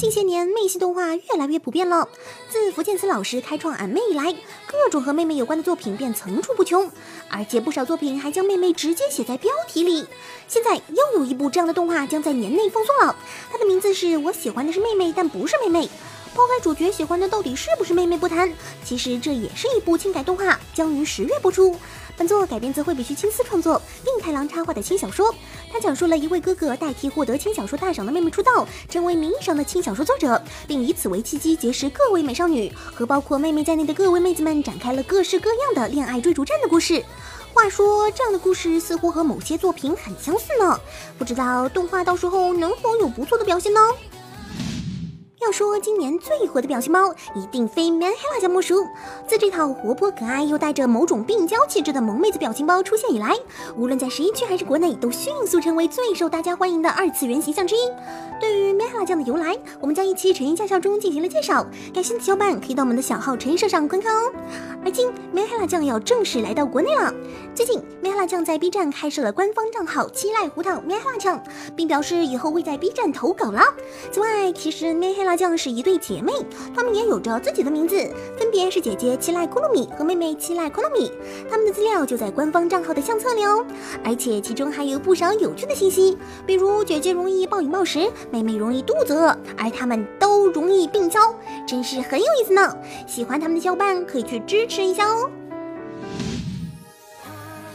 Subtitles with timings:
[0.00, 2.08] 近些年，妹系动画越来越普遍了。
[2.48, 4.34] 自福建司老师开创俺妹以来，
[4.66, 6.90] 各种和妹妹有关的作品便层出不穷，
[7.28, 10.06] 而且不少作品还将妹妹直接写在标题里。
[10.48, 13.14] 现在又有一部这样的动画将在年内放送了，
[13.52, 15.86] 它的名字是我喜欢的是妹妹，但不是妹妹。
[16.32, 18.50] 抛开主角喜欢的到底是不是妹妹不谈，
[18.82, 21.76] 其实这也是一部轻改动画，将于十月播出。
[22.16, 25.34] 本作改编自惠比须青司创作、令太郎插画的轻小说，
[25.72, 37.04] 它讲述了一位哥哥代替获得轻小说大赏的妹妹出道，成为名义上的轻小小说作者，并以此为契机结识各位美少女和包括妹妹在内的各位妹子们，展开了各式各样的恋爱追逐战的故事。
[37.52, 40.78] 话说，这样的故事似乎和某些作品很相似呢，
[41.18, 43.80] 不知道动画到时候能否有不错的表现呢？
[45.52, 48.86] 说今年最火的表情包，一定非 Man Hella 家莫属。
[49.26, 53.36] 自这套活泼可爱又带着某种病娇气质的萌妹子表情包出现以来，
[53.76, 57.80] 无论在十一区还是国内，都迅速成为最受大家欢迎的二次元形象之一。
[58.40, 64.32] 对于 Man Hella 酱的由来，我们在一期成音驾校中进行了介绍，感兴趣的小伙伴可以到我们的小号成音社上观看哦。
[64.84, 67.12] 而今 Man Hella 酱要正式来到国内了。
[67.54, 71.42] 最近 Man Hella 酱在 B 站开设了官方账号“七濑胡桃 Man Hella 酱”，
[71.76, 73.62] 并表示以后会在 B 站投稿了。
[74.10, 76.34] 此外，其实 Man Hella 酱是一对姐妹，
[76.76, 77.96] 她们也有着自己的名字，
[78.38, 81.10] 分别是姐姐七濑库鲁米和妹妹七濑库鲁米。
[81.48, 83.64] 她们的资料就在官方账号的相册里哦，
[84.04, 91.34] 而且其中还有不少有趣的信息，比如姐姐容易暴饮暴食，妹妹容易肚子饿，而她们都容易病娇，
[91.66, 92.76] 真是很有意思呢。
[93.06, 95.30] 喜欢她们的小伙伴可以去支持一下哦。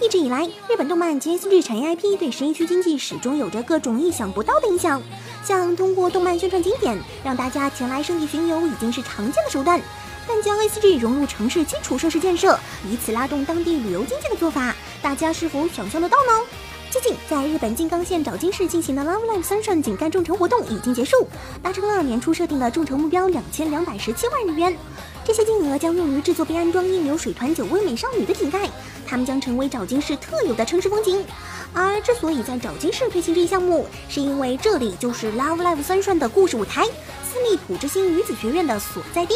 [0.00, 5.00] 一直以来，日本动漫及 S G 产业 IP 对十一区经济始终有着各种意想不到的影响。
[5.44, 9.80] 像通过动漫宣传景点，让大家前来圣地巡游已经是常见的手段，
[10.26, 16.46] 但将 A C G 融入城市基础设施建设，以此拉动当地旅游经济的做法，大家是否想象得到呢？
[16.92, 21.26] 最近，在日本静冈县沼津市进行的 Love Live Sunshine 井盖众筹活动已经结束，
[21.62, 24.76] 达成了年初设定的众筹目标两千两百十七万日元。
[25.24, 28.68] 这些金额将用于制作并安装印有水团九位美少女的井盖，
[29.06, 31.24] 它们将成为沼津市特有的城市风景。
[31.72, 36.84] 而之所以在沼津市推行这一项目，是因为这里就是 Love Live Sunshine 的故事舞台——
[37.24, 39.34] 私立普之星女子学院的所在地。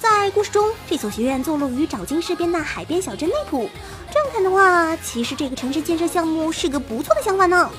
[0.00, 3.68] 在故事中，这所学院坐落于沼津市边的海边小镇内浦。
[4.12, 7.70] 这样看的话，其实这个城市建设项目是个不错的想法呢。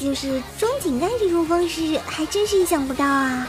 [0.00, 3.46] 就是装井盖这种方式，还真是意想不到啊！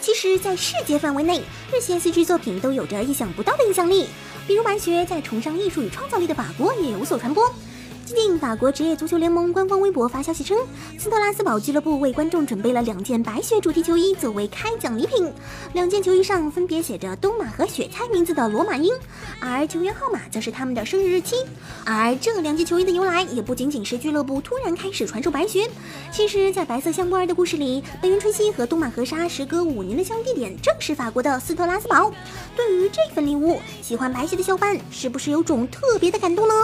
[0.00, 1.42] 其实，在世界范围内，
[1.72, 4.08] 日系 CG 作品都有着意想不到的影响力。
[4.46, 7.48] 比如白雪在崇尚艺术与创造力的法国也有所传播。
[8.06, 10.58] 最近，法国职业足球联盟官方微博发消息称，
[10.98, 15.32] 斯特拉斯堡俱乐部为观众准备了两件白雪主题球衣作为开奖礼品。
[15.72, 18.92] 两件球衣上分别写着东马和雪菜名字的罗马音，
[19.40, 21.36] 而球员号码则是他们的生日日期。
[21.86, 25.66] 而这两件球衣的由来，也不仅仅是俱乐部突然开始传授白雪。
[26.12, 32.12] 其实，在白色相簿二的故事里，北原春熙和东马和沙时隔五年的相遇地点正是法国的斯特拉斯堡。
[32.54, 36.54] 对于这份礼物，喜欢白雪的小伙伴是不是有种特别的感动呢？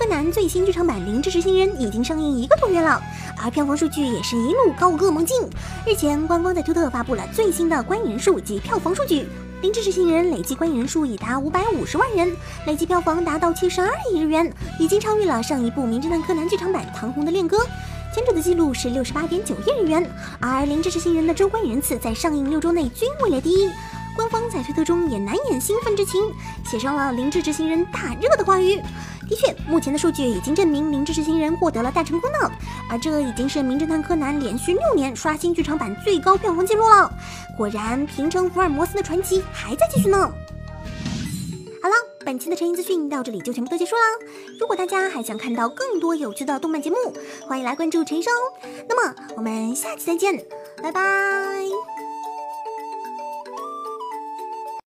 [0.00, 2.98] 柯南最新剧场版《零之执行人》已经上映一个多月了，
[3.36, 5.38] 而票房数据也是一路高歌猛进。
[5.86, 9.20] 日前，官方在推特发布了最新的观影人数及票房数据，
[9.60, 12.34] 《零之执行人》累计观影人数已达五百五十万人，
[12.66, 17.58] 累计票房达到七十二亿日元，已经超越了上一部《名侦探柯南》剧场版《唐红的恋歌》，
[18.14, 20.10] 前者的记录是六十八点九亿日元。
[20.40, 23.68] 而《零之执行人》的周观影人次在上映六周内均位列第一。
[24.16, 26.20] 官方在推特中也难掩兴奋之情，
[26.64, 28.80] 写上了“零之执行人大热”的话语。
[29.30, 32.50] 的确，目前的数据已经证明《零之执行人》获得了大成功呢，
[32.90, 37.08] 而这已经是《名侦探柯南》连续六年刷新剧场版最高票房记录了。
[37.56, 40.18] 果然，平成福尔摩斯的传奇还在继续呢。
[41.80, 44.02] 好了，本期的成音资讯到这里就全部都结束了。
[44.58, 46.96] 如果大家还想看到更多有趣的动漫节目，
[47.46, 48.68] 欢迎来关注陈生哦。
[48.88, 50.44] 那么，我们下期再见，
[50.82, 51.99] 拜拜。